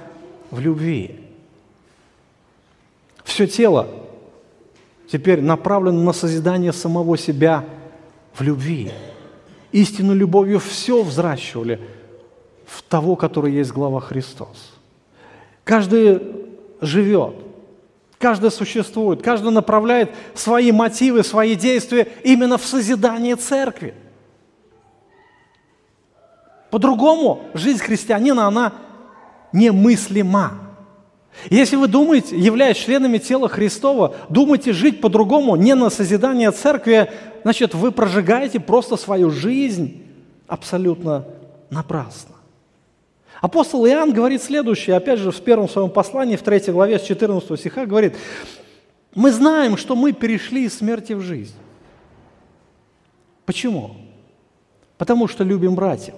[0.50, 1.26] в любви»
[3.26, 3.88] все тело
[5.10, 7.64] теперь направлено на созидание самого себя
[8.32, 8.92] в любви.
[9.72, 11.80] Истинной любовью все взращивали
[12.66, 14.74] в того, который есть глава Христос.
[15.64, 16.20] Каждый
[16.81, 17.35] живет,
[18.18, 23.94] каждый существует, каждый направляет свои мотивы, свои действия именно в созидание церкви.
[26.70, 28.72] По-другому жизнь христианина, она
[29.52, 30.66] немыслима.
[31.50, 37.11] Если вы думаете, являясь членами тела Христова, думаете жить по-другому, не на созидание церкви,
[37.42, 40.02] значит, вы прожигаете просто свою жизнь
[40.48, 41.26] абсолютно
[41.70, 42.36] напрасно.
[43.46, 47.61] Апостол Иоанн говорит следующее, опять же, в первом своем послании, в третьей главе, с 14
[47.61, 48.16] стиха, говорит,
[49.14, 51.54] мы знаем, что мы перешли из смерти в жизнь.
[53.44, 53.92] Почему?
[54.98, 56.14] Потому что любим братьев.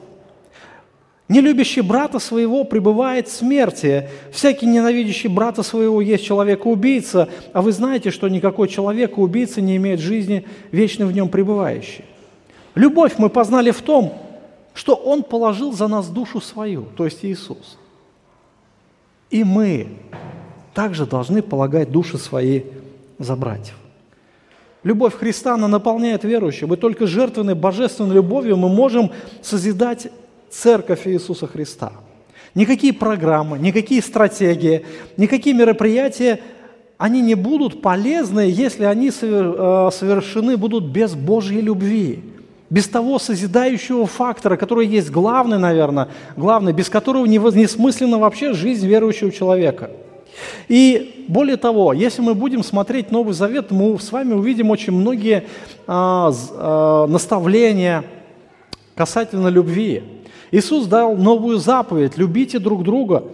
[1.28, 4.08] Не любящий брата своего пребывает в смерти.
[4.32, 10.46] Всякий ненавидящий брата своего есть человека-убийца, а вы знаете, что никакой человека-убийца не имеет жизни,
[10.72, 12.06] вечно в нем пребывающей.
[12.74, 14.14] Любовь мы познали в том,
[14.78, 17.78] что Он положил за нас душу свою, то есть Иисус.
[19.28, 19.88] И мы
[20.72, 22.62] также должны полагать души свои
[23.18, 23.74] за братьев.
[24.84, 26.68] Любовь Христа, она наполняет верующих.
[26.68, 29.10] Мы только жертвенной божественной любовью мы можем
[29.42, 30.12] созидать
[30.48, 31.90] церковь Иисуса Христа.
[32.54, 34.86] Никакие программы, никакие стратегии,
[35.16, 36.38] никакие мероприятия,
[36.98, 42.22] они не будут полезны, если они э, совершены будут без Божьей любви,
[42.70, 49.30] без того созидающего фактора, который есть главный, наверное, главный, без которого несмысленна вообще жизнь верующего
[49.30, 49.90] человека.
[50.68, 55.44] И более того, если мы будем смотреть Новый Завет, мы с вами увидим очень многие
[55.86, 58.04] а, а, наставления
[58.94, 60.02] касательно любви.
[60.50, 63.24] Иисус дал новую заповедь– любите друг друга,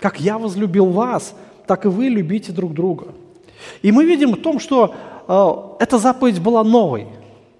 [0.00, 1.34] как я возлюбил вас,
[1.66, 3.08] так и вы любите друг друга.
[3.82, 4.94] И мы видим в том, что
[5.28, 7.06] э, эта заповедь была новой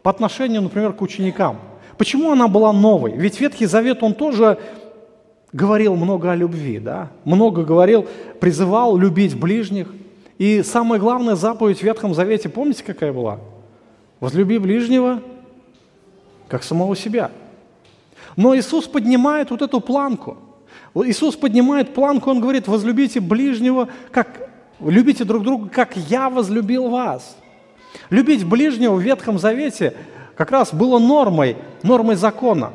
[0.07, 1.59] по отношению, например, к ученикам.
[1.99, 3.17] Почему она была новой?
[3.17, 4.57] Ведь Ветхий Завет, он тоже
[5.53, 7.11] говорил много о любви, да?
[7.25, 8.07] много говорил,
[8.39, 9.93] призывал любить ближних.
[10.39, 13.41] И самая главная заповедь в Ветхом Завете, помните, какая была?
[14.21, 15.23] Возлюби ближнего,
[16.47, 17.33] как самого себя–
[18.37, 20.37] но Иисус поднимает вот эту планку.
[20.95, 27.37] Иисус поднимает планку, Он говорит, возлюбите ближнего, как, любите друг друга, как я возлюбил вас.
[28.11, 29.95] Любить ближнего в Ветхом Завете
[30.37, 32.73] как раз было нормой, нормой закона.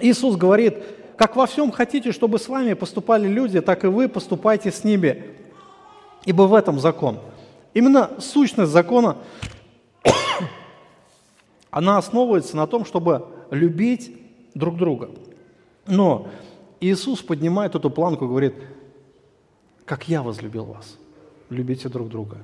[0.00, 0.78] Иисус говорит,
[1.16, 5.24] как во всем хотите, чтобы с вами поступали люди, так и вы поступайте с ними.
[6.24, 7.18] Ибо в этом закон.
[7.74, 9.16] Именно сущность закона,
[11.70, 14.16] она основывается на том, чтобы любить
[14.54, 15.10] друг друга.
[15.86, 16.28] Но
[16.80, 18.54] Иисус поднимает эту планку и говорит,
[19.84, 20.98] как я возлюбил вас,
[21.50, 22.38] любите друг друга.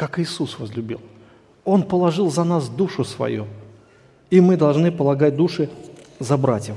[0.00, 1.02] Как Иисус возлюбил.
[1.62, 3.46] Он положил за нас душу свою,
[4.30, 5.68] и мы должны полагать души
[6.18, 6.76] за братьев.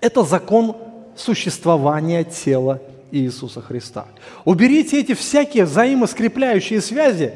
[0.00, 0.76] Это закон
[1.16, 2.80] существования тела
[3.10, 4.06] Иисуса Христа.
[4.44, 7.34] Уберите эти всякие взаимоскрепляющие связи,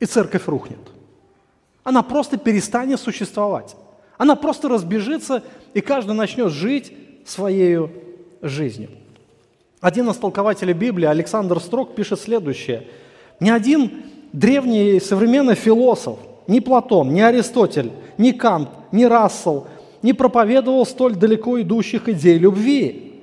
[0.00, 0.80] и церковь рухнет.
[1.84, 3.76] Она просто перестанет существовать.
[4.16, 5.42] Она просто разбежится,
[5.74, 6.94] и каждый начнет жить
[7.26, 7.90] своей
[8.40, 8.88] жизнью.
[9.82, 12.84] Один из толкователей Библии, Александр Строк, пишет следующее.
[13.40, 19.66] Ни один древний современный философ, ни Платон, ни Аристотель, ни Кант, ни Рассел
[20.02, 23.20] не проповедовал столь далеко идущих идей любви.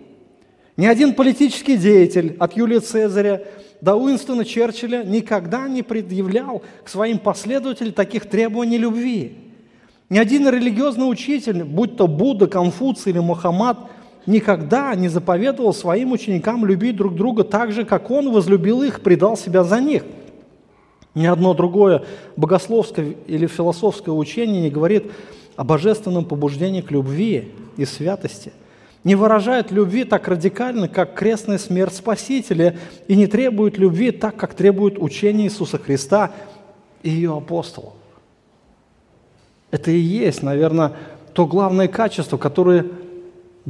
[0.75, 3.43] Ни один политический деятель от Юлия Цезаря
[3.79, 9.37] до Уинстона Черчилля никогда не предъявлял к своим последователям таких требований любви.
[10.09, 13.77] Ни один религиозный учитель, будь то Будда, Конфуций или Мухаммад,
[14.25, 19.37] никогда не заповедовал своим ученикам любить друг друга так же, как он возлюбил их, предал
[19.37, 20.03] себя за них.
[21.15, 22.03] Ни одно другое
[22.35, 25.11] богословское или философское учение не говорит
[25.55, 28.53] о божественном побуждении к любви и святости,
[29.03, 32.77] не выражает любви так радикально, как крестная смерть Спасителя,
[33.07, 36.31] и не требует любви так, как требует учение Иисуса Христа
[37.01, 37.93] и ее апостолов.
[39.71, 40.93] Это и есть, наверное,
[41.33, 42.85] то главное качество, которое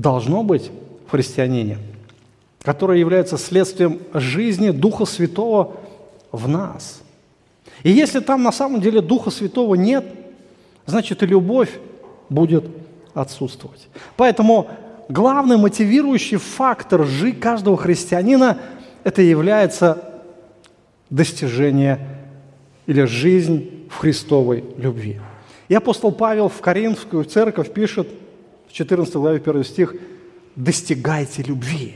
[0.02, 0.72] должно быть
[1.08, 1.78] в христианине,
[2.62, 5.76] которое является следствием жизни Духа Святого
[6.32, 7.02] в нас.
[7.84, 10.06] И если там на самом деле Духа Святого нет,
[10.86, 11.80] значит и любовь
[12.30, 12.66] будет
[13.14, 13.90] отсутствовать.
[14.16, 14.70] Поэтому
[15.10, 18.58] главный мотивирующий фактор жизни каждого христианина–
[19.04, 20.22] это является
[21.10, 22.00] достижение
[22.86, 25.20] или жизнь в Христовой любви.
[25.68, 28.08] И апостол Павел в Коринфскую церковь пишет
[28.70, 29.96] в 14 главе 1 стих
[30.56, 31.96] «достигайте любви».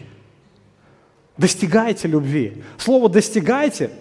[1.38, 2.64] Достигайте любви.
[2.78, 3.92] Слово «достигайте»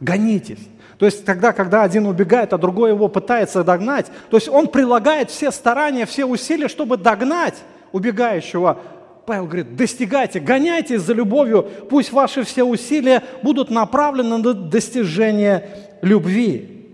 [0.00, 0.68] Гонитесь.
[0.98, 5.30] То есть тогда, когда один убегает, а другой его пытается догнать, то есть он прилагает
[5.30, 7.56] все старания, все усилия, чтобы догнать
[7.92, 8.80] убегающего,
[9.26, 15.68] Павел говорит, достигайте, гоняйтесь за любовью, пусть ваши все усилия будут направлены на достижение
[16.04, 16.86] любви.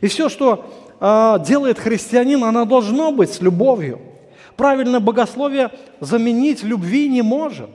[0.00, 4.00] И все, что э, делает христианин, оно должно быть с любовью.
[4.56, 7.70] Правильное богословие заменить любви не может.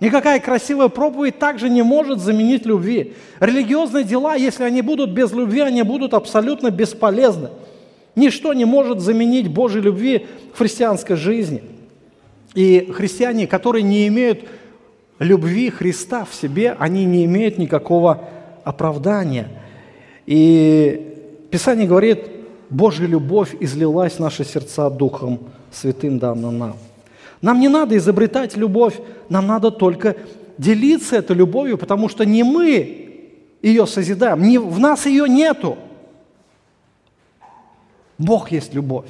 [0.00, 3.14] Никакая красивая проповедь также не может заменить любви.
[3.38, 7.50] Религиозные дела, если они будут без любви, они будут абсолютно бесполезны.
[8.16, 11.62] Ничто не может заменить Божьей любви в христианской жизни–
[12.54, 14.44] и христиане, которые не имеют
[15.18, 18.28] любви Христа в себе, они не имеют никакого
[18.64, 19.48] оправдания.
[20.26, 22.26] И Писание говорит,
[22.70, 26.76] Божья любовь излилась в наши сердца Духом Святым данным нам.
[27.40, 30.16] Нам не надо изобретать любовь, нам надо только
[30.58, 33.10] делиться этой любовью, потому что не мы
[33.62, 35.76] ее созидаем, не, в нас ее нету.
[38.18, 39.08] Бог есть любовь.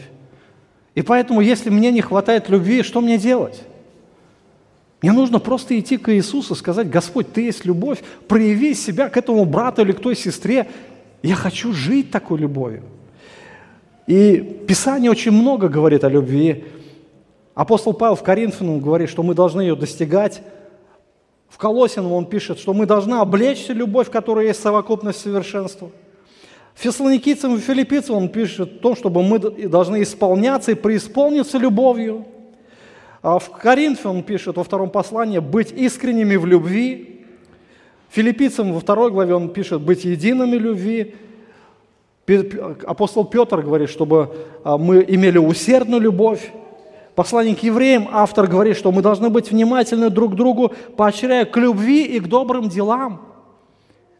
[0.95, 3.63] И поэтому, если мне не хватает любви, что мне делать?
[5.03, 9.45] Мне нужно просто идти к Иисусу, сказать, Господь, Ты есть любовь, прояви себя к этому
[9.45, 10.69] брату или к той сестре.
[11.23, 12.83] Я хочу жить такой любовью.
[14.07, 16.65] И Писание очень много говорит о любви.
[17.55, 20.43] Апостол Павел в Коринфянам говорит, что мы должны ее достигать.
[21.49, 25.91] В Колосином он пишет, что мы должны облечься любовь, которая есть совокупность совершенства.
[26.75, 32.27] Фессалоникийцам и филиппийцам он пишет о том, чтобы мы должны исполняться и преисполниться любовью.
[33.21, 37.12] А в Коринфе он пишет во втором послании «быть искренними в любви».
[38.13, 41.15] Филиппийцам во второй главе он пишет «быть едиными любви».
[42.87, 46.53] Апостол Петр говорит, чтобы а, мы имели усердную любовь.
[47.15, 52.05] Посланник евреям, автор говорит, что мы должны быть внимательны друг к другу, поощряя к любви
[52.05, 53.23] и к добрым делам–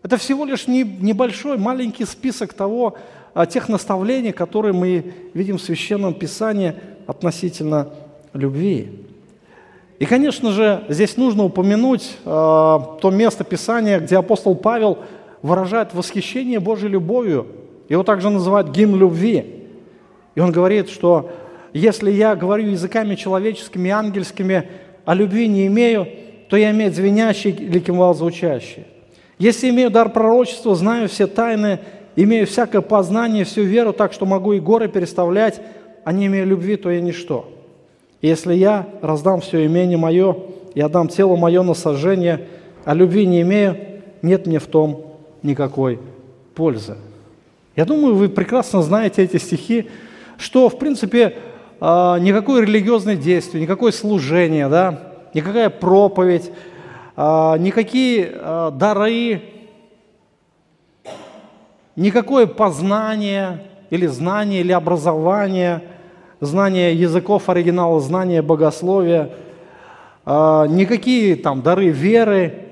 [0.03, 2.97] это всего лишь небольшой, маленький список того,
[3.35, 6.75] а, тех наставлений, которые мы видим в Священном Писании
[7.07, 7.91] относительно
[8.33, 8.91] любви.
[10.03, 14.99] И, конечно же, здесь нужно упомянуть э, то место Писания, где апостол Павел
[15.43, 17.47] выражает восхищение Божьей любовью.
[17.89, 19.69] Его также называют гимн любви.
[20.35, 21.31] И он говорит, что
[21.73, 24.69] если я говорю языками человеческими ангельскими,
[25.05, 26.09] а любви не имею,
[26.49, 28.87] то я имею звенящий или кимвал звучащий.
[29.39, 31.79] Если имею дар пророчества, знаю все тайны
[32.17, 35.61] имею всякое познание, всю веру, так что могу и горы переставлять,
[36.03, 37.49] а не имея любви, то я ничто.
[38.23, 40.37] Если я раздам все имение мое
[40.75, 42.47] и отдам тело мое на сожжение,
[42.85, 43.77] а любви не имею,
[44.23, 45.99] нет мне в том никакой
[46.55, 46.97] пользы.
[47.75, 49.91] Я думаю, вы прекрасно знаете эти стихи,
[50.39, 51.37] что, в принципе,
[51.81, 56.53] а, никакое религиозное действие, никакое служение, да, никакая проповедь,
[57.17, 59.43] а, никакие а, дары,
[61.97, 65.83] никакое познание или знание, или образование,
[66.43, 69.31] знание языков оригинала, знание богословия,
[70.27, 72.67] никакие там дары веры,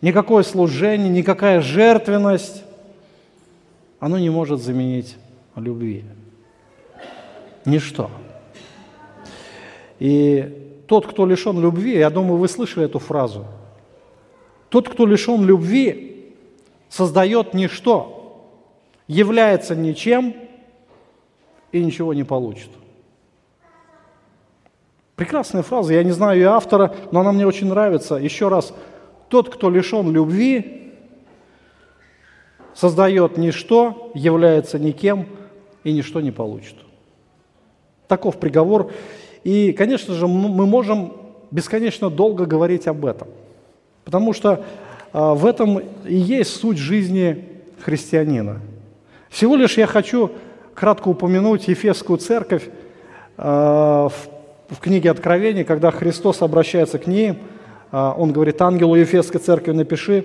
[0.00, 2.64] никакое служение, никакая жертвенность,
[4.00, 5.16] оно не может заменить
[5.56, 6.04] любви.
[7.66, 8.10] Ничто.
[9.98, 13.44] И тот, кто лишен любви, я думаю, вы слышали эту фразу,
[14.70, 16.32] тот, кто лишен любви,
[16.88, 18.50] создает ничто,
[19.06, 20.34] является ничем
[21.74, 22.70] и ничего не получит.
[25.16, 28.14] Прекрасная фраза, я не знаю ее автора, но она мне очень нравится.
[28.14, 28.72] Еще раз,
[29.28, 30.92] тот, кто лишен любви,
[32.74, 35.26] создает ничто, является никем
[35.82, 36.76] и ничто не получит.
[38.06, 38.92] Таков приговор.
[39.42, 41.12] И, конечно же, мы можем
[41.50, 43.28] бесконечно долго говорить об этом,
[44.04, 44.64] потому что
[45.12, 47.48] а, в этом и есть суть жизни
[47.80, 48.60] христианина.
[49.28, 50.30] Всего лишь я хочу
[50.74, 52.68] кратко упомянуть Ефесскую церковь
[53.36, 54.08] а,
[54.68, 57.38] в, книге Откровения, когда Христос обращается к ней,
[57.90, 60.24] а, он говорит, ангелу Ефесской церкви напиши,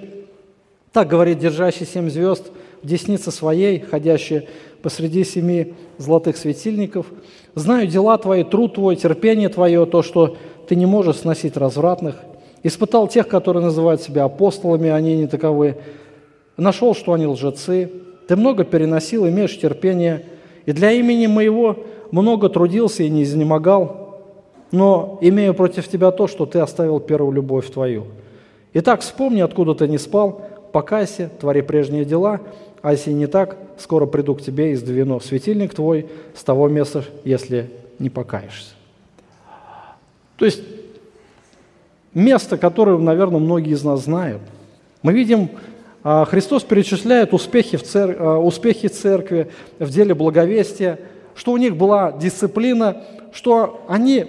[0.91, 4.47] так говорит держащий семь звезд в деснице своей, ходящий
[4.81, 7.05] посреди семи золотых светильников.
[7.53, 10.37] Знаю дела твои, труд твой, терпение твое, то, что
[10.67, 12.15] ты не можешь сносить развратных.
[12.63, 15.77] Испытал тех, которые называют себя апостолами, они не таковы.
[16.57, 17.91] Нашел, что они лжецы.
[18.27, 20.25] Ты много переносил, имеешь терпение.
[20.69, 21.77] И для имени моего
[22.11, 24.21] много трудился и не изнемогал.
[24.71, 28.05] Но имею против тебя то, что ты оставил первую любовь твою.
[28.73, 32.41] Итак, вспомни, откуда ты не спал, покайся, твори прежние дела,
[32.83, 36.05] а если не так, скоро приду к тебе и сдвину светильник твой
[36.35, 38.75] с того места, если не покаешься.
[40.37, 40.61] То есть
[42.13, 44.43] место, которое, наверное, многие из нас знают.
[45.01, 45.49] Мы видим,
[46.03, 48.15] Христос перечисляет успехи, в цер...
[48.19, 50.99] А, успехи церкви в деле благовестия,
[51.35, 54.25] что у них была дисциплина, что они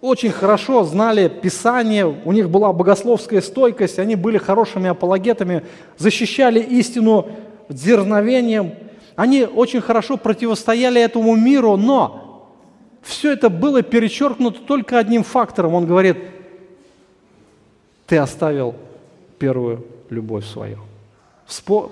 [0.00, 5.62] очень хорошо знали Писание, у них была богословская стойкость, они были хорошими апологетами,
[5.98, 7.28] защищали истину
[7.68, 8.72] дерзновением,
[9.14, 12.48] они очень хорошо противостояли этому миру, но
[13.02, 15.74] все это было перечеркнуто только одним фактором.
[15.74, 16.16] Он говорит,
[18.06, 18.74] ты оставил
[19.38, 20.78] первую любовь свою.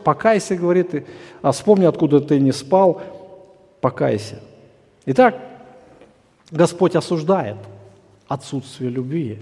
[0.04, 1.06] Покайся, говорит,
[1.42, 3.02] а вспомни, откуда ты не спал,
[3.80, 4.40] покайся.
[5.06, 5.38] Итак,
[6.50, 7.56] Господь осуждает–
[8.30, 9.38] отсутствие любви.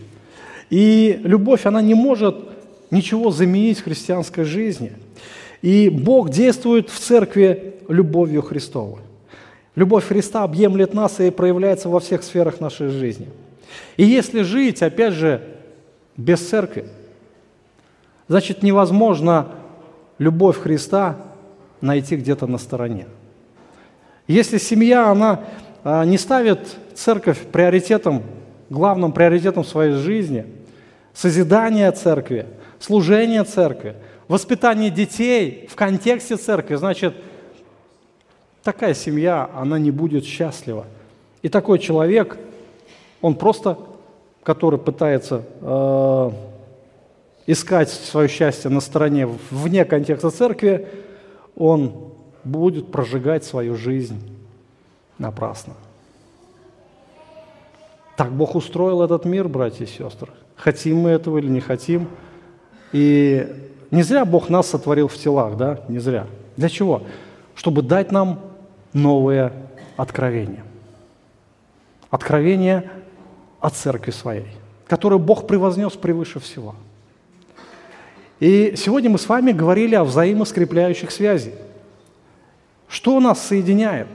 [0.70, 2.36] И любовь, она не может
[2.90, 4.92] ничего заменить в христианской жизни.
[5.60, 9.00] И Бог действует в церкви любовью Христовой.
[9.74, 13.28] Любовь Христа объемлет нас и проявляется во всех сферах нашей жизни.
[13.98, 15.42] И если жить, опять же,
[16.16, 16.86] без церкви,
[18.28, 19.48] значит невозможно
[20.18, 21.16] любовь Христа
[21.80, 23.06] найти где-то на стороне.
[24.26, 25.40] Если семья, она
[25.84, 28.22] а, не ставит церковь приоритетом
[28.68, 30.46] главным приоритетом своей жизни
[31.14, 32.46] созидание церкви,
[32.78, 33.96] служение церкви,
[34.28, 37.14] воспитание детей в контексте церкви, значит,
[38.62, 40.84] такая семья, она не будет счастлива.
[41.42, 42.38] И такой человек,
[43.20, 43.78] он просто,
[44.42, 46.30] который пытается э,
[47.48, 50.86] искать свое счастье на стороне, вне контекста церкви,
[51.56, 52.12] он
[52.44, 54.20] будет прожигать свою жизнь
[55.16, 55.72] напрасно.
[58.16, 60.30] Так Бог устроил этот мир, братья и сестры.
[60.56, 62.08] Хотим мы этого или не хотим.
[62.92, 63.46] И
[63.90, 65.80] не зря Бог нас сотворил в телах, да?
[65.88, 66.26] Не зря.
[66.58, 67.02] Для чего?
[67.54, 68.40] Чтобы дать нам
[68.92, 69.54] новое
[69.96, 70.64] откровение.
[72.10, 72.90] Откровение
[73.60, 74.48] о церкви своей,
[74.86, 76.74] которое Бог превознес превыше всего.
[78.40, 81.54] И сегодня мы с вами говорили о взаимоскрепляющих связях.
[82.88, 84.06] Что нас соединяет?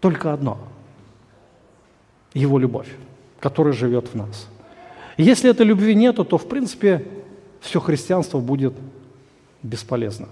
[0.00, 0.58] Только одно–
[2.34, 2.88] его любовь,
[3.38, 4.48] которая живет в нас.
[5.16, 7.06] Если этой любви нету, то, в принципе,
[7.60, 8.72] все христианство будет
[9.62, 10.28] бесполезно.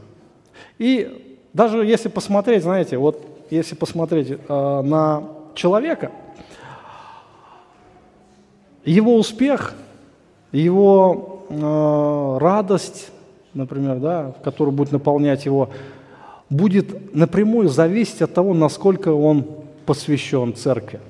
[0.79, 4.37] И даже если посмотреть, знаете, вот если посмотреть э,
[4.83, 5.25] на
[5.55, 6.11] человека,
[8.85, 9.75] его успех,
[10.53, 13.11] его э, радость,
[13.55, 15.71] например, да, который будет наполнять его,
[16.51, 19.47] будет напрямую зависеть от того, насколько он
[19.87, 21.01] посвящен церкви.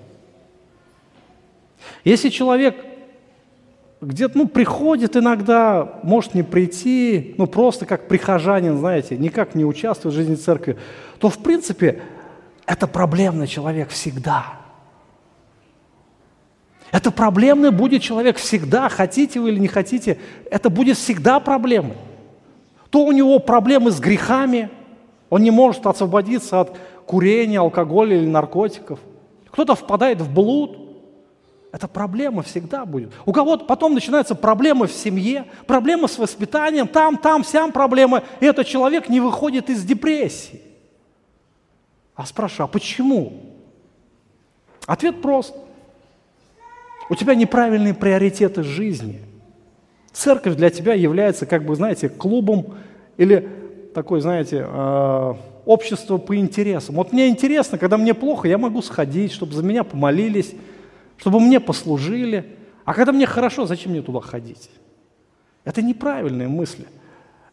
[2.05, 2.77] Если человек
[4.01, 10.15] где-то, ну, приходит иногда, может не прийти, ну, просто как прихожанин, знаете, никак не участвует
[10.15, 10.77] в жизни церкви,
[11.19, 12.03] то, в принципе,
[12.67, 14.58] это проблемный человек всегда.
[16.91, 20.19] Это проблемный будет человек всегда, хотите вы или не хотите,
[20.51, 21.97] это будет всегда проблемой.
[22.91, 24.71] То у него проблемы с грехами,
[25.29, 28.99] он не может освободиться от курения, алкоголя или наркотиков.
[29.51, 30.79] Кто-то впадает в блуд–
[31.71, 33.13] это проблема всегда будет.
[33.27, 38.47] У кого-то потом начинаются проблемы в семье, проблемы с воспитанием, там, там, сям проблемы, и
[38.47, 40.63] этот человек не выходит из депрессии.
[42.15, 43.43] А спрашиваю, а почему?
[44.87, 45.55] Ответ прост.
[47.09, 49.21] У тебя неправильные приоритеты жизни.
[50.13, 52.75] Церковь для тебя является, как бы, знаете, клубом
[53.17, 53.49] или
[53.95, 55.35] такой, знаете, э,
[55.65, 56.97] общество по интересам.
[56.97, 60.55] Вот мне интересно, когда мне плохо, я могу сходить, чтобы за меня помолились,
[61.17, 62.57] чтобы мне послужили.
[62.85, 64.71] А когда мне хорошо, зачем мне туда ходить?
[65.65, 66.87] Это неправильные мысли.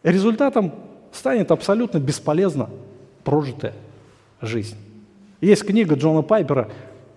[0.03, 0.73] Результатом
[1.11, 2.69] станет абсолютно бесполезно
[3.23, 3.73] прожитая
[4.41, 4.77] жизнь.
[5.41, 6.69] Есть книга Джона Пайпера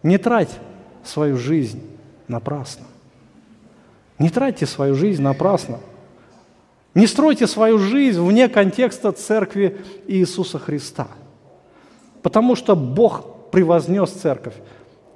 [0.02, 0.50] «Не трать
[1.04, 1.82] свою жизнь
[2.28, 2.84] напрасно».
[4.18, 5.78] Не тратьте свою жизнь напрасно.
[6.94, 11.08] Не стройте свою жизнь вне контекста Церкви Иисуса Христа.
[12.22, 14.54] Потому что Бог превознес Церковь,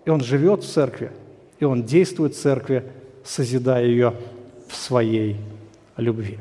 [0.04, 1.10] и Он живет в Церкви–
[1.62, 2.82] и Он действует в церкви,
[3.24, 4.14] созидая ее
[4.66, 5.36] в своей
[5.96, 6.40] любви.